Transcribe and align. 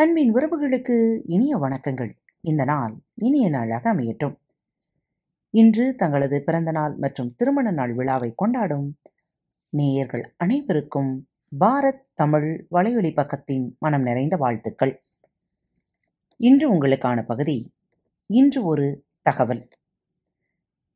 அன்பின் 0.00 0.34
உறவுகளுக்கு 0.34 1.22
இனிய 1.26 1.58
வணக்கங்கள். 1.58 2.12
இந்த 2.40 2.64
நாள் 2.64 2.94
இனிய 3.14 3.48
நாளாக 3.48 3.94
அமையட்டும். 3.94 4.36
இன்று 5.50 5.94
தங்களது 5.94 6.42
பிறந்த 6.42 6.70
நாள் 6.70 6.96
மற்றும் 6.96 7.34
திருமண 7.36 7.70
நாள் 7.70 7.94
விழாவை 7.94 8.32
கொண்டாடும் 8.36 8.98
நேயர்கள் 9.68 10.34
அனைவருக்கும் 10.36 11.28
பாரத் 11.60 12.04
தமிழ் 12.14 12.66
வலையொலி 12.70 13.12
பக்கத்தின் 13.12 13.78
மனம் 13.78 14.02
நிறைந்த 14.02 14.36
வாழ்த்துக்கள். 14.36 15.04
இன்று 16.36 16.74
உங்களுக்கான 16.74 17.26
பகுதி 17.26 17.74
இன்று 18.26 18.64
ஒரு 18.64 19.04
தகவல். 19.22 19.68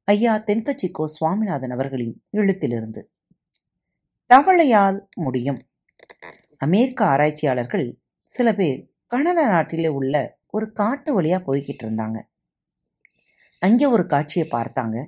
ஐயா 0.05 0.37
தென்கட்சிக்கோ 0.37 1.05
சுவாமிநாதன் 1.05 1.71
அவர்களின் 1.71 2.23
எழுத்திலிருந்து. 2.31 3.11
தவளையால் 4.27 5.09
முடியும். 5.17 5.67
அமெரிக்க 6.57 7.05
ஆராய்ச்சியாளர்கள் 7.05 7.97
சில 8.23 8.55
பேர் 8.55 8.92
கனடா 9.13 9.49
நாட்டிலே 9.49 9.89
உள்ள 9.89 10.39
ஒரு 10.47 10.73
காட்டு 10.73 11.21
வழியா 11.21 11.39
போய்கிட்டு 11.47 11.83
இருந்தாங்க. 11.83 12.19
அங்கே 13.59 13.87
ஒரு 13.87 14.07
காட்சியை 14.07 14.49
பார்த்தாங்க. 14.49 15.07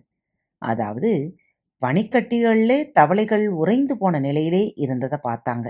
அதாவது 0.58 1.36
பனிக்கட்டிகளிலே 1.82 2.92
தவளைகள் 2.92 3.48
உறைந்து 3.48 3.98
போன 3.98 4.18
நிலையிலே 4.18 4.72
இருந்ததை 4.76 5.18
பார்த்தாங்க. 5.22 5.66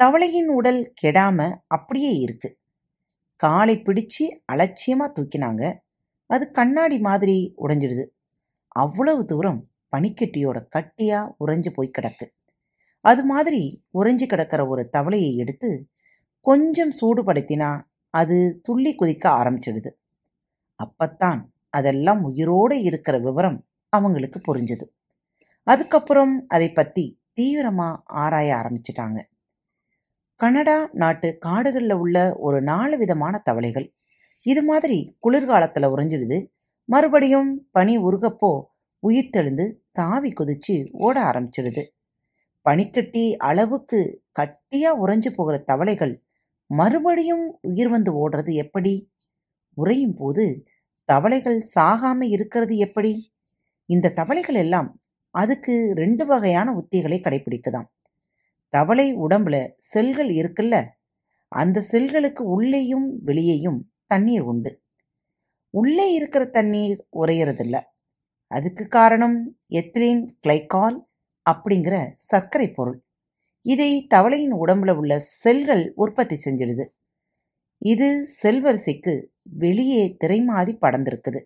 தவளையின் 0.00 0.46
உடல் 0.46 0.92
கெடாம 1.02 1.56
அப்படியே 1.66 2.12
இருக்கு. 2.14 2.58
காலை 3.36 3.76
பிடிச்சு 3.76 4.24
அலட்சியமா 4.52 5.06
தூக்கினாங்க. 5.16 5.74
அது 6.26 6.50
கண்ணாடி 6.50 6.98
மாதிரி 6.98 7.54
உடைஞ்சிடுது. 7.58 8.04
அவ்வளவு 8.68 9.24
தூரம் 9.24 9.70
பனிக்கட்டியோட 9.96 10.66
கட்டியா 10.76 11.32
உறைஞ்சு 11.46 11.70
போய் 11.74 11.96
கிடக்கு. 11.98 12.26
அது 13.00 13.24
மாதிரி 13.24 13.84
உறைஞ்சு 13.94 14.26
கிடக்கிற 14.26 14.66
ஒரு 14.66 14.90
தவளையை 14.92 15.34
எடுத்து 15.34 15.88
கொஞ்சம் 16.44 16.92
சூடுபடுத்தினா 17.00 17.80
அது 18.08 18.60
துள்ளி 18.62 18.94
குதிக்க 18.94 19.24
ஆரம்பிச்சிடுது. 19.40 19.90
அப்பத்தான் 20.80 21.40
அதெல்லாம் 21.68 22.22
உயிரோடு 22.22 22.82
இருக்கிற 22.82 23.18
விவரம் 23.18 23.66
அவங்களுக்கு 23.88 24.38
புரிஞ்சுது. 24.40 24.84
அதுக்கப்புறம் 25.62 26.44
அதை 26.48 26.72
பற்றி 26.72 27.20
தீவிரமாக 27.32 28.02
ஆராய 28.04 28.48
ஆரம்பிச்சிட்டாங்க. 28.54 29.20
கனடா 30.36 30.88
நாட்டு 30.92 31.38
காடுகளில் 31.38 31.92
உள்ள 31.92 32.36
ஒரு 32.36 32.62
நாலு 32.62 32.98
விதமான 32.98 33.38
தவளைகள். 33.38 33.94
இது 34.42 34.62
மாதிரி 34.62 35.16
குளிர்காலத்தில் 35.20 35.88
உறைஞ்சிடுது. 35.88 36.38
மறுபடியும் 36.84 37.68
பனி 37.70 37.98
உருகப்போ 37.98 38.52
உயிர் 38.98 39.32
தெழுந்து 39.36 39.64
தாவி 39.92 40.30
குதிச்சு 40.30 40.74
ஓட 40.92 41.16
ஆரம்பிச்சிடுது. 41.30 41.82
பனிக்கட்டி 42.66 43.36
அளவுக்கு 43.36 44.00
கட்டியாக 44.38 45.00
உறைஞ்சு 45.04 45.30
போகிற 45.34 45.56
தவளைகள் 45.58 46.23
மறுபடியும் 46.78 47.58
உயிர் 47.62 47.88
வந்து 47.88 48.10
ஓடுறது 48.20 48.52
எப்படி? 48.52 48.94
உறையும் 49.76 50.14
போது 50.14 50.44
தவளைகள் 51.08 51.58
சாகாம 51.74 52.20
இருக்கிறது 52.28 52.76
எப்படி? 52.76 53.12
இந்த 53.88 54.12
தவளைகள் 54.12 54.54
எல்லாம் 54.54 54.90
அதுக்கு 55.34 55.74
ரெண்டு 55.94 56.26
வகையான 56.26 56.68
உத்திகளை 56.72 57.18
கடைபிடிக்குதாம் 57.20 57.90
தவளை 58.68 59.06
உடம்புல 59.16 59.56
செல்கள் 59.76 60.28
இருக்குல்ல 60.28 60.76
அந்த 61.48 61.80
செல்களுக்கு 61.80 62.42
உள்ளேயும் 62.54 63.06
வெளியேயும் 63.22 63.80
தண்ணீர் 64.06 64.40
உண்டு. 64.40 64.72
உள்ளே 65.74 66.06
இருக்கிற 66.12 66.44
தண்ணீர் 66.44 67.06
உறையறதில்ல. 67.12 67.76
அதுக்கு 68.50 68.84
காரணம் 68.88 69.36
எத்திலின் 69.68 70.24
கிளைகால் 70.46 70.98
அப்படிங்கிற 71.46 71.96
சர்க்கரை 72.30 72.68
பொருள். 72.70 72.98
இதை 73.64 74.06
தவளையின் 74.14 74.54
உடம்புல 74.54 74.90
உள்ள 74.90 75.18
செல்கள் 75.18 75.92
உற்பத்தி 75.94 76.36
செஞ்சிடுது. 76.44 76.84
இது 77.78 78.28
செல்வரிசைக்கு 78.42 79.14
வெளியே 79.42 80.16
திரைமாதி 80.24 80.72
படர்ந்திருக்குது. 80.82 81.40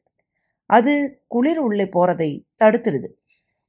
அது 0.67 1.25
குளிர் 1.27 1.59
உள்ளே 1.59 1.85
போறதை 1.85 2.31
தடுத்துடுது. 2.65 3.09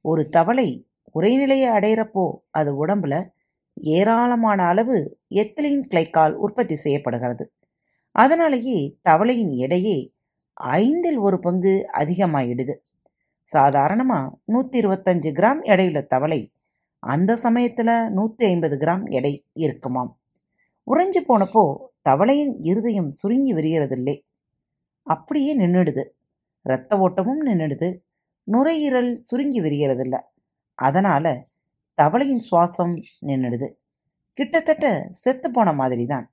ஒரு 0.04 0.28
தவளை 0.28 0.68
உரைநிலையை 1.14 1.68
அடையிறப்போ 1.70 2.24
அது 2.50 2.86
உடம்புல 2.86 3.14
ஏராளமான 3.74 4.62
அளவு 4.62 5.18
எத்திலின் 5.34 5.82
கிளைக்கால் 5.90 6.32
உற்பத்தி 6.32 6.76
செய்யப்படுகிறது. 6.76 7.44
அதனாலேயே 8.16 8.98
தவளையின் 9.08 9.52
எடையே 9.56 9.98
ஐந்தில் 10.54 11.16
ஒரு 11.16 11.40
பங்கு 11.40 11.86
அதிகமாயிடுது. 11.98 12.74
சாதாரணமாக 13.42 14.38
நூற்றி 14.44 14.80
இருபத்தஞ்சு 14.80 15.30
கிராம் 15.38 15.62
எடையுள்ள 15.64 16.00
தவளை 16.06 16.40
அந்த 17.02 17.36
சமயத்தில் 17.44 17.92
நூற்றி 18.16 18.44
ஐம்பது 18.52 18.76
கிராம் 18.82 19.04
எடை 19.18 19.32
இருக்குமாம். 19.64 20.10
உறைஞ்சு 20.86 21.20
போனப்போ 21.28 21.64
தவளையின் 22.08 22.54
இருதயம் 22.70 23.10
சுருங்கி 23.20 23.52
விரிகிறதில்லை. 23.58 24.16
அப்படியே 25.06 25.52
நின்றுடுது 25.60 26.04
இரத்த 26.66 26.98
ஓட்டமும் 27.04 27.42
நின்றுடுது 27.48 27.88
நுரையீரல் 28.48 29.12
சுருங்கி 29.28 29.60
விரிகிறதில்ல. 29.66 30.16
அதனால் 30.78 31.32
தவளையின் 31.98 32.44
சுவாசம் 32.48 32.94
நின்றுடுது 33.28 33.68
கிட்டத்தட்ட 34.38 34.86
செத்து 35.22 35.48
போன 35.50 35.68
மாதிரி 35.80 36.04
தான் 36.06 36.26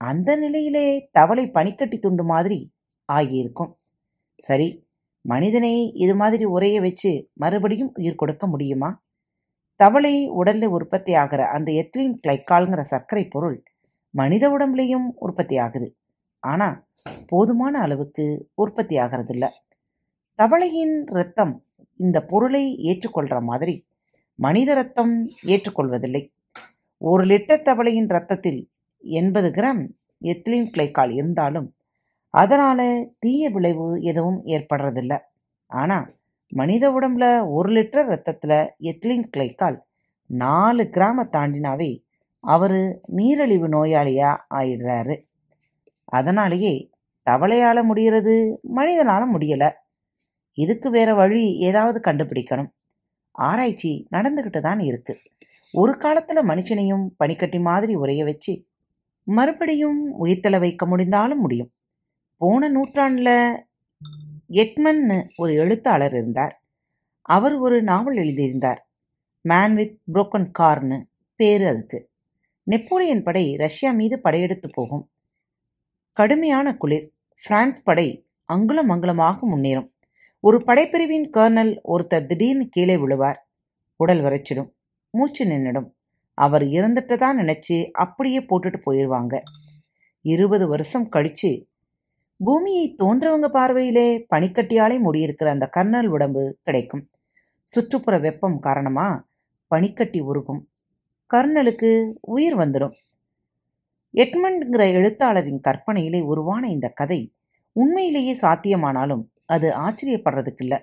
அந்த 0.00 0.30
நிலையிலே 0.36 0.86
தவளை 1.18 1.44
பனிக்கட்டி 1.56 1.98
துண்டு 1.98 2.24
மாதிரி 2.32 2.58
ஆகியிருக்கும். 3.08 3.72
சரி 4.38 4.68
மனிதனை 5.24 5.72
இது 6.04 6.14
மாதிரி 6.22 6.44
உரைய 6.54 6.76
வச்சு 6.86 7.12
மறுபடியும் 7.42 7.92
உயிர் 7.98 8.20
கொடுக்க 8.22 8.46
முடியுமா? 8.46 8.90
தவளை 9.80 10.14
உடல்ல 10.30 10.64
உற்பத்தி 10.76 11.12
ஆகிற 11.14 11.42
அந்த 11.46 11.68
எத்திலின் 11.72 12.16
கிளைக்கால்ங்கிற 12.24 12.80
சர்க்கரை 12.80 13.24
பொருள் 13.28 13.56
மனித 14.14 14.44
உடம்புலையும் 14.48 15.06
உற்பத்தி 15.16 15.56
ஆகுது. 15.58 15.88
ஆனால் 16.42 16.76
போதுமான 17.26 17.74
அளவுக்கு 17.78 18.24
உற்பத்தி 18.54 18.96
ஆகிறதில்ல. 18.98 19.44
தவளையின் 20.38 20.96
இரத்தம் 21.10 21.54
இந்த 22.00 22.18
பொருளை 22.24 22.64
ஏற்றுக்கொள்கிற 22.90 23.38
மாதிரி 23.40 23.74
மனித 24.38 24.70
ரத்தம் 24.74 25.14
ஏற்றுக்கொள்வதில்லை. 25.46 26.22
ஒரு 27.02 27.24
லிட்டர் 27.24 27.66
தவளையின் 27.68 28.08
ரத்தத்தில் 28.08 28.60
எண்பது 29.04 29.48
கிராம் 29.48 29.82
எத்திலின் 30.22 30.68
கிளைக்கால் 30.74 31.12
இருந்தாலும் 31.12 31.68
அதனால 32.34 32.80
தீய 33.18 33.50
விளைவு 33.50 33.88
எதுவும் 34.00 34.40
ஏற்படுறதில்ல. 34.44 35.14
ஆனால் 35.70 36.08
மனித 36.54 36.84
உடம்புல 36.90 37.26
ஒரு 37.50 37.68
லிட்டர் 37.72 38.08
ரத்தத்தில் 38.08 38.58
எத்திலின் 38.90 39.28
கிளைக்கால் 39.36 39.78
நாலு 40.30 40.84
கிராம 40.88 41.24
தாண்டினாவே 41.24 41.90
அவர் 42.44 42.76
நீரிழிவு 43.06 43.68
நோயாளியாக 43.68 44.42
ஆயிடுறாரு. 44.50 45.16
அதனாலேயே 46.04 46.74
தவளையால் 47.30 47.82
முடிகிறது 47.82 48.34
மனிதனால் 48.62 49.26
முடியலை. 49.34 49.70
இதுக்கு 50.58 50.88
வேற 50.90 51.14
வழி 51.14 51.44
ஏதாவது 51.68 51.98
கண்டுபிடிக்கணும். 52.00 52.70
ஆராய்ச்சி 53.30 53.92
நடந்துக்கிட்டு 54.12 54.60
தான் 54.60 54.80
இருக்கு. 54.80 55.14
ஒரு 55.74 55.92
காலத்தில் 55.96 56.48
மனுஷனையும் 56.50 57.06
பனிக்கட்டி 57.16 57.60
மாதிரி 57.60 57.96
உரைய 57.96 58.24
வச்சு 58.24 58.54
மறுபடியும் 59.26 60.00
உயிர்த்தலை 60.24 60.58
வைக்க 60.58 60.86
முடிந்தாலும் 60.86 61.40
முடியும். 61.40 61.70
போன 62.40 62.68
நூற்றாண்டில் 62.68 63.36
எட்மன்னு 64.54 65.28
ஒரு 65.36 65.54
எழுத்தாளர் 65.54 66.12
இருந்தார். 66.12 66.62
அவர் 67.22 67.54
ஒரு 67.54 67.82
நாவல் 67.82 68.16
எழுதியிருந்தார். 68.16 68.88
மேன் 69.40 69.74
வித் 69.74 70.00
புரோக்கன் 70.12 70.46
கார்னு 70.58 71.02
பேரு 71.36 71.66
அதுக்கு. 71.68 72.10
நெப்போலியன் 72.62 73.22
படை 73.22 73.56
ரஷ்யா 73.56 73.92
மீது 73.92 74.20
படையெடுத்து 74.20 74.70
போகும். 74.72 75.10
கடுமையான 76.12 76.76
குளிர். 76.76 77.12
பிரான்ஸ் 77.46 77.82
படை 77.82 78.26
அங்குலம் 78.44 78.90
அங்குலமாக 78.90 79.38
முன்னேறும். 79.42 79.92
ஒரு 80.40 80.62
படைப்பிரிவின் 80.66 81.30
கர்னல் 81.30 81.80
ஒருத்தர் 81.88 82.26
திடீர்னு 82.26 82.68
கீழே 82.68 82.96
விழுவார். 82.96 83.48
உடல் 83.96 84.20
வரைச்சிடும். 84.20 84.70
மூச்சு 85.10 85.44
நின்றுடும். 85.44 85.90
அவர் 86.34 86.62
இறந்துட்டதா 86.62 87.32
நினைச்சு 87.38 87.90
அப்படியே 87.90 88.40
போட்டுட்டு 88.40 88.80
போயிடுவாங்க 88.86 89.42
இருபது 90.20 90.68
வருஷம் 90.68 91.08
கழிச்சு 91.12 91.64
பூமியை 92.36 92.96
தோன்றவங்க 93.02 93.48
பார்வையிலே 93.48 94.26
பனிக்கட்டியாலே 94.34 94.96
மூடியிருக்கிற 95.00 95.48
அந்த 95.48 95.70
கர்னல் 95.76 96.06
உடம்பு 96.06 96.58
கிடைக்கும். 96.62 97.10
சுற்றுப்புற 97.62 98.18
வெப்பம் 98.18 98.58
காரணமா 98.58 99.28
பனிக்கட்டி 99.66 100.20
உருகும். 100.20 100.68
கர்னலுக்கு 101.34 102.12
உயிர் 102.20 102.56
வந்துடும். 102.56 102.94
எட்மண்ட்ங்கிற 104.14 104.82
எழுத்தாளரின் 104.92 105.60
கற்பனையிலே 105.68 106.22
உருவான 106.22 106.68
இந்த 106.68 106.88
கதை 106.88 107.34
உண்மையிலேயே 107.72 108.34
சாத்தியமானாலும் 108.34 109.24
அது 109.46 109.70
ஆச்சரியப்படுறதுக்கு 109.70 110.62
இல்லை. 110.62 110.80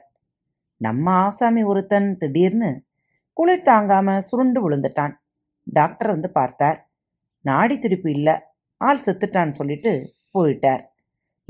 நம்ம 0.78 1.12
ஆசாமி 1.12 1.64
ஒருத்தன் 1.64 2.18
திடீர்னு 2.18 2.84
குளிர் 3.34 3.62
தாங்காம 3.62 4.18
சுருண்டு 4.18 4.70
விழுந்துட்டான். 4.70 5.14
டாக்டர் 5.64 6.08
வந்து 6.08 6.32
பார்த்தார் 6.32 6.90
நாடி 7.42 7.78
துடிப்பு 7.78 8.12
இல்லை 8.12 8.34
ஆள் 8.78 9.04
செத்துட்டான்னு 9.06 9.50
சொல்லிட்டு 9.50 10.14
போயிட்டார். 10.34 10.90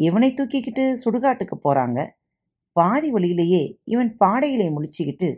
இவனை 0.06 0.34
தூக்கிக்கிட்டு 0.34 0.84
சுடுகாட்டுக்கு 1.04 1.56
போறாங்க. 1.64 2.00
பாதி 2.72 3.10
வழியிலேயே 3.12 3.80
இவன் 3.84 4.18
பாடையிலே 4.18 4.68
முழிச்சுக்கிட்டு 4.70 5.30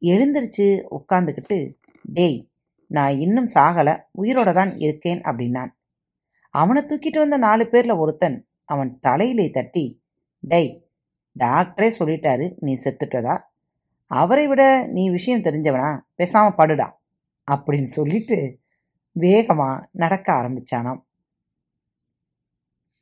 எழுந்திருச்சு 0.00 0.66
உட்காந்துக்கிட்டு 0.98 1.58
டேய் 2.02 2.38
நான் 2.86 3.20
இன்னும் 3.20 3.48
சாகல 3.54 3.88
உயிரோட 4.22 4.52
தான் 4.54 4.72
இருக்கேன் 4.76 5.20
அப்படின்னான். 5.20 5.72
அவனை 6.50 6.82
தூக்கிட்டு 6.82 7.18
வந்த 7.18 7.36
நாலு 7.36 7.64
பேர்ல 7.64 7.98
ஒருத்தன் 7.98 8.48
அவன் 8.64 8.98
தலையிலே 9.00 9.50
தட்டி 9.50 10.02
டேய் 10.40 10.72
டாக்டரே 11.38 11.88
சொல்லிட்டாரு 11.98 12.46
நீ 12.58 12.72
செத்துட்டதா? 12.84 13.36
அவரை 14.10 14.46
விட 14.46 14.62
நீ 14.86 15.10
விஷயம் 15.10 15.40
தெரிஞ்சவனா 15.40 15.90
பேசாம 16.18 16.48
படுடா 16.58 16.88
அப்படின்னு 17.50 17.90
சொல்லிட்டு 17.98 18.38
வேகமா 19.20 19.68
நடக்க 19.92 20.32
ஆரம்பிச்சானாம். 20.32 21.00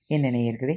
என்ன 0.07 0.31
நேயர்களே 0.31 0.77